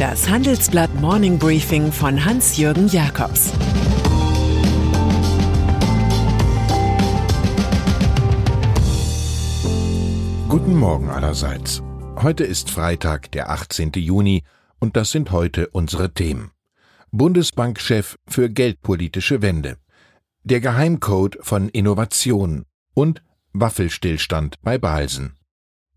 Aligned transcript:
Das 0.00 0.30
Handelsblatt 0.30 0.94
Morning 0.94 1.38
Briefing 1.38 1.92
von 1.92 2.24
Hans-Jürgen 2.24 2.88
Jakobs 2.88 3.52
Guten 10.48 10.74
Morgen 10.76 11.10
allerseits. 11.10 11.82
Heute 12.16 12.44
ist 12.44 12.70
Freitag, 12.70 13.30
der 13.32 13.50
18. 13.50 13.92
Juni, 13.96 14.42
und 14.78 14.96
das 14.96 15.10
sind 15.10 15.32
heute 15.32 15.68
unsere 15.68 16.14
Themen. 16.14 16.50
Bundesbankchef 17.10 18.16
für 18.26 18.48
geldpolitische 18.48 19.42
Wende, 19.42 19.76
der 20.44 20.62
Geheimcode 20.62 21.36
von 21.42 21.68
Innovation 21.68 22.64
und 22.94 23.22
Waffelstillstand 23.52 24.62
bei 24.62 24.78
Balsen. 24.78 25.36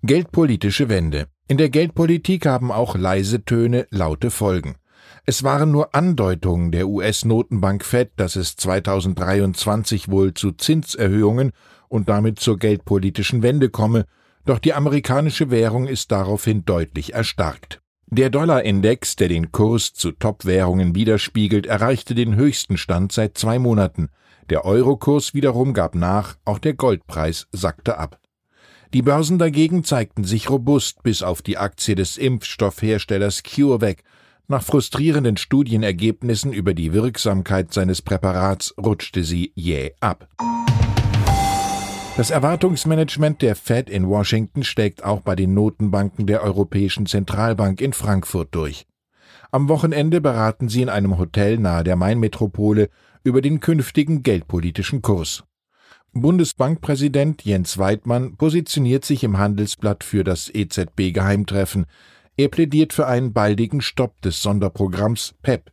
Geldpolitische 0.02 0.90
Wende. 0.90 1.28
In 1.50 1.58
der 1.58 1.70
Geldpolitik 1.70 2.46
haben 2.46 2.72
auch 2.72 2.96
leise 2.96 3.44
Töne 3.44 3.86
laute 3.90 4.32
Folgen. 4.32 4.76
Es 5.26 5.44
waren 5.44 5.72
nur 5.72 5.94
Andeutungen 5.94 6.72
der 6.72 6.88
US-Notenbank 6.88 7.84
Fed, 7.84 8.12
dass 8.16 8.38
es 8.38 8.56
2023 8.56 10.10
wohl 10.10 10.34
zu 10.34 10.54
Zinserhöhungen 10.54 11.52
und 11.90 12.08
damit 12.08 12.40
zur 12.40 12.58
geldpolitischen 12.58 13.44
Wende 13.44 13.70
komme, 13.70 14.06
doch 14.46 14.60
die 14.60 14.74
amerikanische 14.74 15.52
Währung 15.52 15.86
ist 15.86 16.12
daraufhin 16.12 16.64
deutlich 16.64 17.14
erstarkt. 17.14 17.82
Der 18.08 18.30
Dollarindex, 18.30 19.18
der 19.18 19.28
den 19.28 19.52
Kurs 19.52 19.94
zu 19.94 20.12
Top-Währungen 20.12 20.96
widerspiegelt, 20.96 21.66
erreichte 21.66 22.16
den 22.16 22.36
höchsten 22.36 22.78
Stand 22.78 23.12
seit 23.12 23.38
zwei 23.38 23.60
Monaten. 23.60 24.10
Der 24.50 24.66
Eurokurs 24.66 25.34
wiederum 25.34 25.74
gab 25.74 25.96
nach, 25.96 26.36
auch 26.46 26.60
der 26.60 26.74
Goldpreis 26.74 27.48
sackte 27.52 27.98
ab. 27.98 28.20
Die 28.94 29.02
Börsen 29.02 29.40
dagegen 29.40 29.84
zeigten 29.84 30.24
sich 30.24 30.52
robust 30.52 31.02
bis 31.02 31.24
auf 31.24 31.42
die 31.42 31.58
Aktie 31.58 31.96
des 31.96 32.18
Impfstoffherstellers 32.18 33.42
CureVac. 33.42 34.04
Nach 34.48 34.62
frustrierenden 34.62 35.38
Studienergebnissen 35.38 36.54
über 36.54 36.76
die 36.76 36.94
Wirksamkeit 36.94 37.74
seines 37.74 38.04
Präparats 38.04 38.76
rutschte 38.78 39.24
sie 39.24 39.52
jäh 39.56 39.94
ab. 40.00 40.30
Das 42.18 42.30
Erwartungsmanagement 42.30 43.42
der 43.42 43.56
Fed 43.56 43.90
in 43.90 44.08
Washington 44.08 44.64
steckt 44.64 45.04
auch 45.04 45.22
bei 45.22 45.36
den 45.36 45.56
Notenbanken 45.56 46.28
der 46.28 46.44
Europäischen 46.44 47.08
Zentralbank 47.08 47.82
in 47.82 47.94
Frankfurt 47.94 48.54
durch. 48.54 48.86
Am 49.50 49.70
Wochenende 49.70 50.22
beraten 50.22 50.70
sie 50.70 50.84
in 50.84 50.90
einem 50.90 51.18
Hotel 51.18 51.58
nahe 51.58 51.84
der 51.84 51.96
Mainmetropole 51.96 52.90
über 53.24 53.42
den 53.42 53.60
künftigen 53.60 54.22
geldpolitischen 54.22 55.02
Kurs. 55.02 55.44
Bundesbankpräsident 56.16 57.44
Jens 57.44 57.80
Weidmann 57.80 58.36
positioniert 58.38 59.04
sich 59.04 59.24
im 59.24 59.40
Handelsblatt 59.40 60.04
für 60.04 60.24
das 60.24 60.48
EZB-Geheimtreffen. 60.54 61.88
Er 62.38 62.50
plädiert 62.50 62.94
für 62.94 63.08
einen 63.08 63.34
baldigen 63.34 63.82
Stopp 63.82 64.22
des 64.22 64.42
Sonderprogramms 64.44 65.34
PEP. 65.42 65.72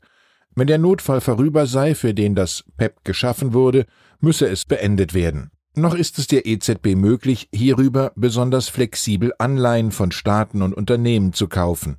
Wenn 0.55 0.67
der 0.67 0.79
Notfall 0.79 1.21
vorüber 1.21 1.67
sei, 1.67 1.95
für 1.95 2.15
den 2.15 2.35
das 2.35 2.65
PEP 2.79 3.05
geschaffen 3.05 3.53
wurde, 3.53 3.85
müsse 4.21 4.49
es 4.49 4.65
beendet 4.65 5.13
werden. 5.13 5.51
Noch 5.75 5.95
ist 5.95 6.19
es 6.19 6.27
der 6.27 6.47
EZB 6.47 6.97
möglich, 6.97 7.49
hierüber 7.53 8.13
besonders 8.17 8.71
flexibel 8.71 9.35
Anleihen 9.39 9.93
von 9.93 10.11
Staaten 10.11 10.63
und 10.63 10.73
Unternehmen 10.73 11.35
zu 11.35 11.49
kaufen. 11.49 11.99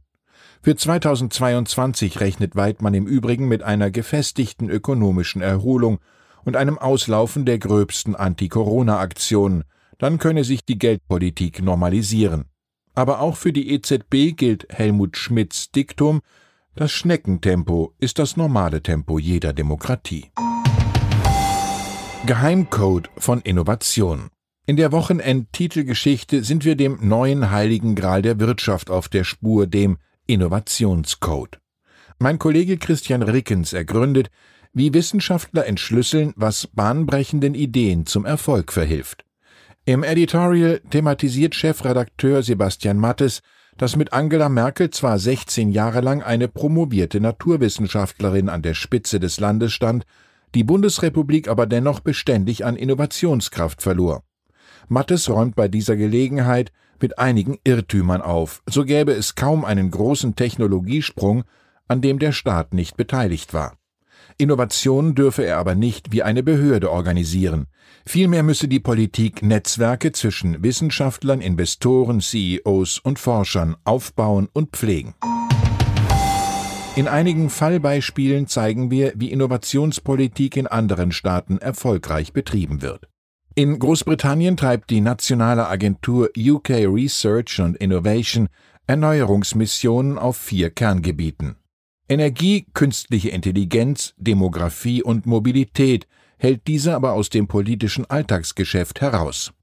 Für 0.64 0.76
2022 0.76 2.20
rechnet 2.20 2.56
Weidmann 2.56 2.96
im 2.96 3.06
Übrigen 3.06 3.48
mit 3.48 3.62
einer 3.62 3.92
gefestigten 3.92 4.70
ökonomischen 4.70 5.42
Erholung 5.44 6.00
und 6.46 6.56
einem 6.56 6.78
Auslaufen 6.78 7.46
der 7.46 7.60
gröbsten 7.60 8.16
Anti-Corona-Aktionen, 8.16 9.64
dann 9.98 10.18
könne 10.18 10.44
sich 10.44 10.66
die 10.66 10.80
Geldpolitik 10.80 11.62
normalisieren. 11.62 12.46
Aber 12.94 13.22
auch 13.22 13.38
für 13.38 13.54
die 13.54 13.72
EZB 13.72 14.36
gilt 14.36 14.68
Helmut 14.70 15.18
Schmidts 15.18 15.72
Diktum, 15.72 16.22
das 16.76 16.92
Schneckentempo 16.92 17.94
ist 18.00 18.18
das 18.18 18.38
normale 18.38 18.82
Tempo 18.82 19.20
jeder 19.20 19.54
Demokratie. 19.54 20.32
Geheimcode 22.26 23.10
von 23.18 23.42
Innovation. 23.42 24.30
In 24.68 24.78
der 24.78 24.92
Wochenend-Titelgeschichte 24.92 26.44
sind 26.44 26.64
wir 26.64 26.76
dem 26.76 27.00
neuen 27.02 27.52
heiligen 27.52 27.96
Gral 27.96 28.22
der 28.22 28.40
Wirtschaft 28.40 28.90
auf 28.90 29.10
der 29.10 29.24
Spur, 29.24 29.68
dem 29.68 29.98
Innovationscode. 30.28 31.60
Mein 32.20 32.40
Kollege 32.40 32.78
Christian 32.78 33.24
Rickens 33.24 33.74
ergründet, 33.74 34.30
wie 34.74 34.94
Wissenschaftler 34.94 35.66
entschlüsseln, 35.66 36.34
was 36.36 36.68
bahnbrechenden 36.68 37.56
Ideen 37.56 38.06
zum 38.06 38.26
Erfolg 38.26 38.72
verhilft. 38.72 39.26
Im 39.86 40.04
Editorial 40.04 40.80
thematisiert 40.90 41.56
Chefredakteur 41.56 42.44
Sebastian 42.44 42.98
Mattes, 42.98 43.42
dass 43.78 43.96
mit 43.96 44.14
Angela 44.14 44.48
Merkel 44.48 44.90
zwar 44.92 45.18
16 45.18 45.72
Jahre 45.72 46.02
lang 46.02 46.22
eine 46.22 46.48
promovierte 46.48 47.20
Naturwissenschaftlerin 47.20 48.50
an 48.50 48.62
der 48.62 48.76
Spitze 48.76 49.20
des 49.20 49.40
Landes 49.40 49.74
stand, 49.74 50.06
die 50.54 50.64
Bundesrepublik 50.64 51.48
aber 51.48 51.66
dennoch 51.66 52.00
beständig 52.02 52.66
an 52.66 52.76
Innovationskraft 52.76 53.82
verlor. 53.82 54.24
Mattes 54.88 55.30
räumt 55.30 55.56
bei 55.56 55.68
dieser 55.68 55.96
Gelegenheit 55.96 56.72
mit 57.00 57.18
einigen 57.18 57.58
Irrtümern 57.64 58.22
auf, 58.22 58.62
so 58.70 58.84
gäbe 58.86 59.14
es 59.14 59.36
kaum 59.36 59.66
einen 59.66 59.90
großen 59.90 60.36
Technologiesprung, 60.36 61.44
an 61.88 62.02
dem 62.02 62.20
der 62.20 62.32
Staat 62.32 62.74
nicht 62.74 62.98
beteiligt 62.98 63.54
war. 63.54 63.81
Innovation 64.38 65.16
dürfe 65.16 65.44
er 65.44 65.58
aber 65.58 65.76
nicht 65.76 66.12
wie 66.12 66.24
eine 66.24 66.44
Behörde 66.44 66.92
organisieren. 66.92 67.68
Vielmehr 68.06 68.44
müsse 68.44 68.68
die 68.68 68.80
Politik 68.80 69.42
Netzwerke 69.42 70.12
zwischen 70.12 70.64
Wissenschaftlern, 70.64 71.42
Investoren, 71.42 72.20
CEOs 72.20 73.00
und 73.00 73.20
Forschern 73.20 73.76
aufbauen 73.84 74.48
und 74.54 74.72
pflegen. 74.76 75.14
In 76.96 77.08
einigen 77.08 77.50
Fallbeispielen 77.50 78.48
zeigen 78.48 78.92
wir, 78.92 79.14
wie 79.16 79.32
Innovationspolitik 79.32 80.58
in 80.58 80.68
anderen 80.68 81.14
Staaten 81.14 81.58
erfolgreich 81.58 82.34
betrieben 82.34 82.82
wird. 82.82 83.08
In 83.56 83.80
Großbritannien 83.80 84.58
treibt 84.58 84.90
die 84.90 85.02
nationale 85.02 85.68
Agentur 85.68 86.30
UK 86.38 86.70
Research 86.70 87.60
and 87.60 87.78
Innovation 87.78 88.50
Erneuerungsmissionen 88.88 90.18
auf 90.18 90.36
vier 90.36 90.70
Kerngebieten. 90.70 91.56
Energie, 92.12 92.66
künstliche 92.74 93.30
Intelligenz, 93.30 94.14
Demografie 94.18 95.02
und 95.02 95.26
Mobilität 95.26 96.08
hält 96.38 96.68
diese 96.68 96.94
aber 96.94 97.14
aus 97.14 97.30
dem 97.30 97.48
politischen 97.48 98.04
Alltagsgeschäft 98.06 99.00
heraus. 99.00 99.54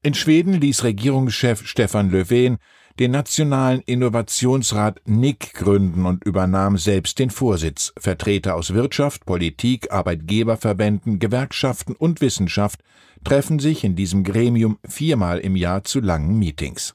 In 0.00 0.14
Schweden 0.14 0.54
ließ 0.54 0.84
Regierungschef 0.84 1.66
Stefan 1.66 2.10
Löfven 2.10 2.58
den 3.00 3.10
Nationalen 3.10 3.80
Innovationsrat 3.80 5.00
NIC 5.04 5.52
gründen 5.52 6.06
und 6.06 6.22
übernahm 6.22 6.78
selbst 6.78 7.18
den 7.18 7.30
Vorsitz. 7.30 7.92
Vertreter 7.98 8.54
aus 8.54 8.72
Wirtschaft, 8.72 9.26
Politik, 9.26 9.90
Arbeitgeberverbänden, 9.90 11.18
Gewerkschaften 11.18 11.96
und 11.96 12.20
Wissenschaft 12.20 12.84
treffen 13.24 13.58
sich 13.58 13.82
in 13.82 13.96
diesem 13.96 14.22
Gremium 14.22 14.78
viermal 14.86 15.40
im 15.40 15.56
Jahr 15.56 15.82
zu 15.82 15.98
langen 15.98 16.38
Meetings. 16.38 16.94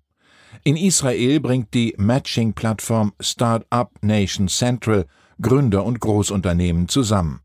In 0.67 0.77
Israel 0.77 1.39
bringt 1.41 1.75
die 1.75 1.93
Matching-Plattform 1.95 3.13
Startup 3.19 3.91
Nation 4.01 4.47
Central 4.47 5.05
Gründer 5.39 5.85
und 5.85 5.99
Großunternehmen 5.99 6.87
zusammen. 6.87 7.41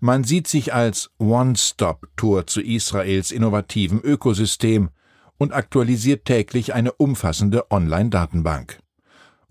Man 0.00 0.24
sieht 0.24 0.48
sich 0.48 0.74
als 0.74 1.08
One-Stop-Tour 1.18 2.48
zu 2.48 2.60
Israels 2.60 3.30
innovativem 3.30 4.00
Ökosystem 4.02 4.90
und 5.38 5.52
aktualisiert 5.52 6.24
täglich 6.24 6.74
eine 6.74 6.90
umfassende 6.90 7.70
Online-Datenbank. 7.70 8.80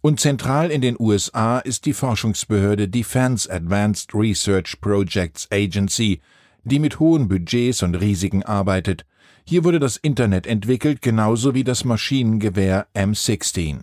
Und 0.01 0.19
zentral 0.19 0.69
in 0.69 0.81
den 0.81 0.97
USA 1.00 1.59
ist 1.59 1.85
die 1.85 1.94
Forschungsbehörde 1.94 2.89
Defense 2.89 3.50
Advanced 3.50 4.13
Research 4.13 4.81
Projects 4.81 5.47
Agency, 5.50 6.19
die 6.66 6.79
mit 6.79 7.00
hohen 7.00 7.29
Budgets 7.29 7.83
und 7.83 7.95
Risiken 7.95 8.44
arbeitet 8.44 9.06
hier 9.45 9.63
wurde 9.63 9.79
das 9.79 9.97
Internet 9.97 10.47
entwickelt, 10.47 11.01
genauso 11.01 11.53
wie 11.53 11.63
das 11.63 11.85
Maschinengewehr 11.85 12.88
M16. 12.94 13.81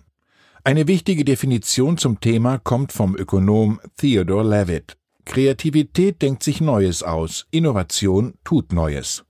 Eine 0.63 0.87
wichtige 0.87 1.25
Definition 1.25 1.97
zum 1.97 2.19
Thema 2.19 2.59
kommt 2.59 2.91
vom 2.91 3.15
Ökonom 3.15 3.79
Theodore 3.97 4.47
Levitt. 4.47 4.97
Kreativität 5.25 6.21
denkt 6.21 6.43
sich 6.43 6.61
Neues 6.61 7.03
aus, 7.03 7.47
Innovation 7.51 8.33
tut 8.43 8.73
Neues. 8.73 9.23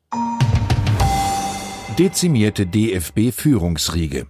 Dezimierte 1.97 2.65
DFB-Führungsriege. 2.65 4.27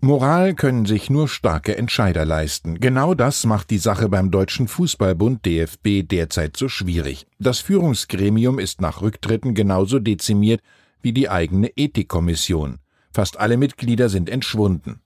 Moral 0.00 0.54
können 0.54 0.84
sich 0.84 1.10
nur 1.10 1.28
starke 1.28 1.76
Entscheider 1.76 2.24
leisten. 2.24 2.80
Genau 2.80 3.14
das 3.14 3.46
macht 3.46 3.70
die 3.70 3.78
Sache 3.78 4.08
beim 4.08 4.32
Deutschen 4.32 4.66
Fußballbund 4.66 5.46
DFB 5.46 6.02
derzeit 6.02 6.56
so 6.56 6.68
schwierig. 6.68 7.26
Das 7.38 7.60
Führungsgremium 7.60 8.58
ist 8.58 8.80
nach 8.80 9.00
Rücktritten 9.00 9.54
genauso 9.54 10.00
dezimiert 10.00 10.60
wie 11.02 11.12
die 11.12 11.28
eigene 11.28 11.68
Ethikkommission. 11.76 12.78
Fast 13.12 13.38
alle 13.38 13.56
Mitglieder 13.56 14.08
sind 14.08 14.30
entschwunden. 14.30 15.00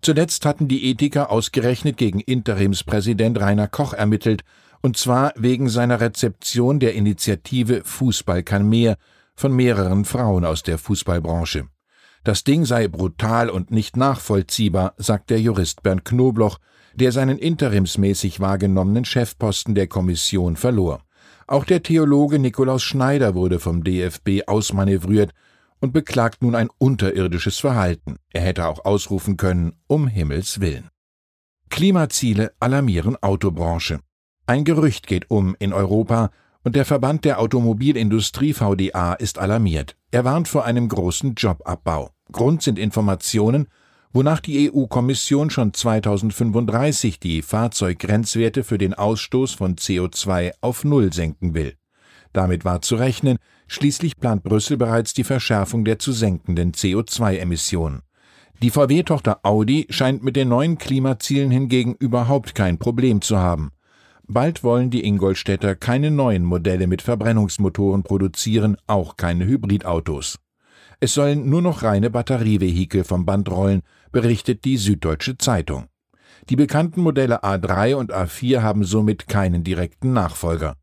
Zuletzt 0.00 0.44
hatten 0.44 0.68
die 0.68 0.90
Ethiker 0.90 1.30
ausgerechnet 1.30 1.96
gegen 1.96 2.20
Interimspräsident 2.20 3.40
Rainer 3.40 3.68
Koch 3.68 3.94
ermittelt, 3.94 4.44
und 4.80 4.96
zwar 4.96 5.32
wegen 5.36 5.68
seiner 5.68 6.00
Rezeption 6.00 6.78
der 6.78 6.94
Initiative 6.94 7.82
Fußball 7.84 8.42
kann 8.42 8.68
mehr 8.68 8.96
von 9.34 9.52
mehreren 9.52 10.04
Frauen 10.04 10.44
aus 10.44 10.62
der 10.62 10.78
Fußballbranche. 10.78 11.68
Das 12.24 12.44
Ding 12.44 12.64
sei 12.64 12.88
brutal 12.88 13.50
und 13.50 13.70
nicht 13.70 13.96
nachvollziehbar, 13.96 14.94
sagt 14.98 15.30
der 15.30 15.40
Jurist 15.40 15.82
Bernd 15.82 16.04
Knobloch, 16.04 16.58
der 16.94 17.12
seinen 17.12 17.38
interimsmäßig 17.38 18.40
wahrgenommenen 18.40 19.04
Chefposten 19.04 19.74
der 19.74 19.86
Kommission 19.86 20.56
verlor. 20.56 21.02
Auch 21.48 21.64
der 21.64 21.82
Theologe 21.82 22.38
Nikolaus 22.38 22.82
Schneider 22.82 23.34
wurde 23.34 23.58
vom 23.58 23.82
DFB 23.82 24.42
ausmanövriert 24.46 25.32
und 25.80 25.94
beklagt 25.94 26.42
nun 26.42 26.54
ein 26.54 26.68
unterirdisches 26.76 27.58
Verhalten. 27.58 28.16
Er 28.34 28.42
hätte 28.42 28.66
auch 28.66 28.84
ausrufen 28.84 29.38
können, 29.38 29.72
um 29.86 30.08
Himmels 30.08 30.60
willen. 30.60 30.90
Klimaziele 31.70 32.52
alarmieren 32.60 33.16
Autobranche. 33.22 34.00
Ein 34.46 34.64
Gerücht 34.64 35.06
geht 35.06 35.30
um 35.30 35.56
in 35.58 35.72
Europa, 35.72 36.30
und 36.64 36.76
der 36.76 36.84
Verband 36.84 37.24
der 37.24 37.40
Automobilindustrie 37.40 38.52
VDA 38.52 39.14
ist 39.14 39.38
alarmiert. 39.38 39.96
Er 40.10 40.26
warnt 40.26 40.48
vor 40.48 40.66
einem 40.66 40.88
großen 40.88 41.34
Jobabbau. 41.34 42.10
Grund 42.30 42.62
sind 42.62 42.78
Informationen, 42.78 43.68
wonach 44.12 44.40
die 44.40 44.70
EU-Kommission 44.70 45.50
schon 45.50 45.74
2035 45.74 47.20
die 47.20 47.42
Fahrzeuggrenzwerte 47.42 48.64
für 48.64 48.78
den 48.78 48.94
Ausstoß 48.94 49.52
von 49.52 49.76
CO2 49.76 50.52
auf 50.60 50.84
Null 50.84 51.12
senken 51.12 51.54
will. 51.54 51.74
Damit 52.32 52.64
war 52.64 52.82
zu 52.82 52.96
rechnen, 52.96 53.38
schließlich 53.66 54.16
plant 54.16 54.42
Brüssel 54.42 54.76
bereits 54.76 55.14
die 55.14 55.24
Verschärfung 55.24 55.84
der 55.84 55.98
zu 55.98 56.12
senkenden 56.12 56.72
CO2-Emissionen. 56.72 58.02
Die 58.60 58.70
VW-Tochter 58.70 59.40
Audi 59.44 59.86
scheint 59.88 60.24
mit 60.24 60.34
den 60.34 60.48
neuen 60.48 60.78
Klimazielen 60.78 61.50
hingegen 61.50 61.94
überhaupt 61.94 62.54
kein 62.54 62.78
Problem 62.78 63.20
zu 63.22 63.38
haben. 63.38 63.70
Bald 64.26 64.64
wollen 64.64 64.90
die 64.90 65.06
Ingolstädter 65.06 65.74
keine 65.74 66.10
neuen 66.10 66.44
Modelle 66.44 66.86
mit 66.86 67.00
Verbrennungsmotoren 67.00 68.02
produzieren, 68.02 68.76
auch 68.86 69.16
keine 69.16 69.46
Hybridautos. 69.46 70.38
Es 71.00 71.14
sollen 71.14 71.48
nur 71.48 71.62
noch 71.62 71.82
reine 71.82 72.10
Batterievehikel 72.10 73.04
vom 73.04 73.24
Band 73.24 73.48
rollen, 73.50 73.82
berichtet 74.12 74.64
die 74.64 74.76
Süddeutsche 74.76 75.38
Zeitung. 75.38 75.86
Die 76.48 76.56
bekannten 76.56 77.00
Modelle 77.00 77.44
A3 77.44 77.94
und 77.94 78.12
A4 78.14 78.62
haben 78.62 78.84
somit 78.84 79.28
keinen 79.28 79.64
direkten 79.64 80.12
Nachfolger. 80.12 80.76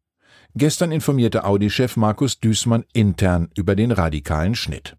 Gestern 0.55 0.91
informierte 0.91 1.43
Audi-Chef 1.43 1.97
Markus 1.97 2.39
Düßmann 2.39 2.85
intern 2.93 3.49
über 3.55 3.75
den 3.75 3.91
radikalen 3.91 4.55
Schnitt. 4.55 4.95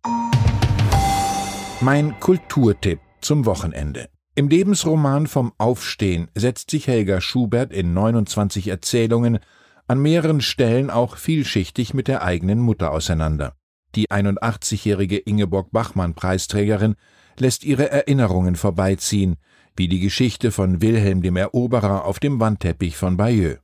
Mein 1.81 2.19
Kulturtipp 2.21 3.01
zum 3.21 3.47
Wochenende. 3.47 4.09
Im 4.35 4.49
Lebensroman 4.49 5.27
vom 5.27 5.53
Aufstehen 5.57 6.29
setzt 6.35 6.71
sich 6.71 6.89
Helga 6.89 7.21
Schubert 7.21 7.73
in 7.73 7.95
29 7.95 8.69
Erzählungen 8.69 9.39
an 9.87 10.01
mehreren 10.01 10.41
Stellen 10.41 10.91
auch 10.91 11.17
vielschichtig 11.17 11.95
mit 11.95 12.09
der 12.09 12.23
eigenen 12.23 12.59
Mutter 12.59 12.91
auseinander. 12.91 13.55
Die 13.95 14.11
81-jährige 14.11 15.17
Ingeborg 15.17 15.71
Bachmann 15.71 16.15
Preisträgerin 16.15 16.97
lässt 17.41 17.65
ihre 17.65 17.91
Erinnerungen 17.91 18.57
vorbeiziehen, 18.57 19.37
wie 19.77 19.89
die 19.89 20.01
Geschichte 20.01 20.51
von 20.53 20.81
Wilhelm 20.81 21.23
dem 21.23 21.37
Eroberer 21.37 22.05
auf 22.05 22.19
dem 22.19 22.41
Wandteppich 22.41 22.97
von 22.97 23.17
Bayeux. 23.17 23.59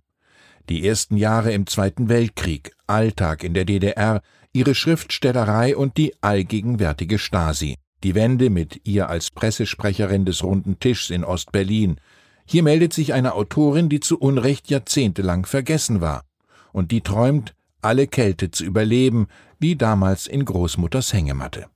Die 0.68 0.86
ersten 0.86 1.16
Jahre 1.16 1.52
im 1.52 1.66
Zweiten 1.66 2.08
Weltkrieg, 2.08 2.72
Alltag 2.86 3.44
in 3.44 3.54
der 3.54 3.64
DDR, 3.64 4.22
ihre 4.52 4.74
Schriftstellerei 4.74 5.76
und 5.76 5.96
die 5.96 6.14
allgegenwärtige 6.20 7.18
Stasi. 7.18 7.76
Die 8.04 8.14
Wende 8.14 8.50
mit 8.50 8.80
ihr 8.84 9.08
als 9.08 9.30
Pressesprecherin 9.30 10.24
des 10.24 10.42
Runden 10.42 10.78
Tischs 10.78 11.10
in 11.10 11.24
Ostberlin. 11.24 11.96
Hier 12.44 12.62
meldet 12.62 12.92
sich 12.92 13.12
eine 13.14 13.34
Autorin, 13.34 13.88
die 13.88 14.00
zu 14.00 14.18
Unrecht 14.18 14.68
jahrzehntelang 14.70 15.46
vergessen 15.46 16.00
war 16.00 16.24
und 16.72 16.90
die 16.90 17.02
träumt, 17.02 17.54
alle 17.80 18.06
Kälte 18.06 18.50
zu 18.50 18.64
überleben, 18.64 19.26
wie 19.58 19.76
damals 19.76 20.26
in 20.26 20.44
Großmutters 20.44 21.12
Hängematte. 21.12 21.66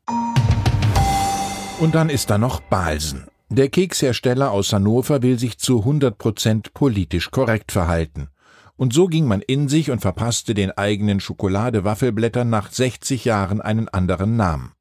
Und 1.78 1.94
dann 1.94 2.08
ist 2.08 2.30
da 2.30 2.38
noch 2.38 2.60
Balsen. 2.60 3.26
Der 3.50 3.68
Kekshersteller 3.68 4.50
aus 4.50 4.72
Hannover 4.72 5.22
will 5.22 5.38
sich 5.38 5.58
zu 5.58 5.80
100 5.80 6.16
Prozent 6.16 6.72
politisch 6.72 7.30
korrekt 7.30 7.70
verhalten. 7.70 8.28
Und 8.76 8.94
so 8.94 9.08
ging 9.08 9.26
man 9.26 9.42
in 9.42 9.68
sich 9.68 9.90
und 9.90 10.00
verpasste 10.00 10.54
den 10.54 10.70
eigenen 10.70 11.20
Schokolade-Waffelblättern 11.20 12.48
nach 12.48 12.72
60 12.72 13.26
Jahren 13.26 13.60
einen 13.60 13.88
anderen 13.88 14.36
Namen. 14.36 14.72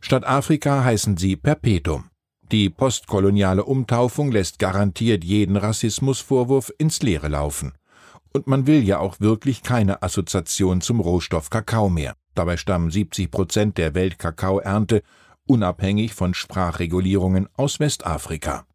Statt 0.00 0.26
Afrika 0.26 0.82
heißen 0.82 1.16
sie 1.16 1.36
Perpetuum. 1.36 2.10
Die 2.50 2.68
postkoloniale 2.68 3.64
Umtaufung 3.64 4.32
lässt 4.32 4.58
garantiert 4.58 5.22
jeden 5.22 5.56
Rassismusvorwurf 5.56 6.72
ins 6.78 7.00
Leere 7.00 7.28
laufen. 7.28 7.74
Und 8.32 8.48
man 8.48 8.66
will 8.66 8.82
ja 8.82 8.98
auch 8.98 9.20
wirklich 9.20 9.62
keine 9.62 10.02
Assoziation 10.02 10.80
zum 10.80 10.98
Rohstoff 10.98 11.48
Kakao 11.48 11.88
mehr. 11.88 12.14
Dabei 12.34 12.56
stammen 12.56 12.90
70 12.90 13.30
Prozent 13.30 13.78
der 13.78 13.94
Weltkakaoernte 13.94 15.02
unabhängig 15.50 16.14
von 16.14 16.32
Sprachregulierungen 16.32 17.48
aus 17.56 17.80
Westafrika. 17.80 18.66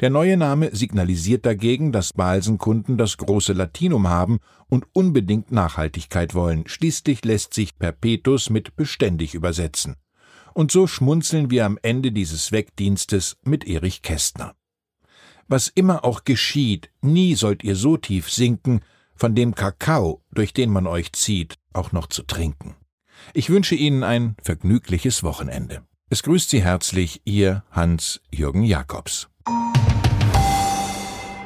Der 0.00 0.10
neue 0.10 0.36
Name 0.36 0.74
signalisiert 0.74 1.46
dagegen, 1.46 1.92
dass 1.92 2.12
Balsenkunden 2.12 2.98
das 2.98 3.16
große 3.16 3.52
Latinum 3.52 4.08
haben 4.08 4.40
und 4.66 4.86
unbedingt 4.92 5.52
Nachhaltigkeit 5.52 6.34
wollen. 6.34 6.64
Schließlich 6.66 7.24
lässt 7.24 7.54
sich 7.54 7.78
Perpetus 7.78 8.50
mit 8.50 8.74
beständig 8.74 9.34
übersetzen. 9.34 9.94
Und 10.52 10.72
so 10.72 10.88
schmunzeln 10.88 11.52
wir 11.52 11.64
am 11.64 11.78
Ende 11.80 12.10
dieses 12.10 12.50
Wegdienstes 12.50 13.36
mit 13.44 13.64
Erich 13.64 14.02
Kästner. 14.02 14.56
Was 15.46 15.68
immer 15.68 16.04
auch 16.04 16.24
geschieht, 16.24 16.90
nie 17.02 17.36
sollt 17.36 17.62
ihr 17.62 17.76
so 17.76 17.96
tief 17.96 18.32
sinken, 18.32 18.80
von 19.14 19.36
dem 19.36 19.54
Kakao, 19.54 20.24
durch 20.32 20.52
den 20.52 20.70
man 20.70 20.88
euch 20.88 21.12
zieht, 21.12 21.54
auch 21.72 21.92
noch 21.92 22.08
zu 22.08 22.24
trinken. 22.24 22.74
Ich 23.32 23.50
wünsche 23.50 23.74
Ihnen 23.74 24.02
ein 24.02 24.36
vergnügliches 24.42 25.22
Wochenende. 25.22 25.82
Es 26.10 26.22
grüßt 26.22 26.50
Sie 26.50 26.62
herzlich 26.62 27.22
Ihr 27.24 27.64
Hans-Jürgen 27.70 28.64
Jakobs. 28.64 29.28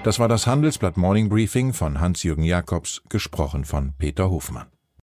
Das 0.05 0.19
war 0.19 0.29
das 0.29 0.47
Handelsblatt 0.47 0.97
Morning 0.97 1.29
Briefing 1.29 1.73
von 1.73 2.00
Hans-Jürgen 2.00 2.44
Jakobs, 2.44 3.03
gesprochen 3.09 3.65
von 3.65 3.94
Peter 3.99 4.31
Hofmann. 4.31 4.69